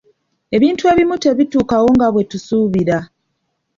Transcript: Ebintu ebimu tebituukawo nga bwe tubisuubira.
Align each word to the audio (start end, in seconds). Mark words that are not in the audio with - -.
Ebintu 0.55 0.83
ebimu 0.91 1.15
tebituukawo 1.23 1.87
nga 1.95 2.07
bwe 2.13 2.23
tubisuubira. 2.29 2.97